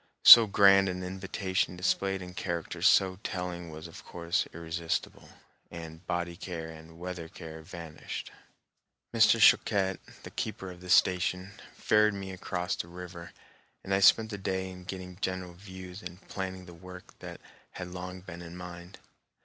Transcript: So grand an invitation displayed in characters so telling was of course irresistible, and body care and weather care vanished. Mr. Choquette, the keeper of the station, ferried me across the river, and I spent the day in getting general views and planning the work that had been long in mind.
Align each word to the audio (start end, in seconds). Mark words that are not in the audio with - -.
So 0.25 0.47
grand 0.47 0.89
an 0.89 1.03
invitation 1.03 1.75
displayed 1.77 2.23
in 2.23 2.33
characters 2.33 2.87
so 2.87 3.19
telling 3.23 3.69
was 3.69 3.85
of 3.87 4.03
course 4.03 4.47
irresistible, 4.51 5.29
and 5.69 6.03
body 6.07 6.35
care 6.35 6.71
and 6.71 6.97
weather 6.97 7.29
care 7.29 7.61
vanished. 7.61 8.31
Mr. 9.13 9.39
Choquette, 9.39 9.99
the 10.23 10.31
keeper 10.31 10.71
of 10.71 10.81
the 10.81 10.89
station, 10.89 11.51
ferried 11.75 12.15
me 12.15 12.31
across 12.31 12.75
the 12.75 12.87
river, 12.87 13.31
and 13.83 13.93
I 13.93 13.99
spent 13.99 14.31
the 14.31 14.39
day 14.39 14.71
in 14.71 14.85
getting 14.85 15.19
general 15.21 15.53
views 15.53 16.01
and 16.01 16.19
planning 16.27 16.65
the 16.65 16.73
work 16.73 17.13
that 17.19 17.39
had 17.73 17.89
been 17.89 17.93
long 17.93 18.23
in 18.27 18.57
mind. 18.57 18.97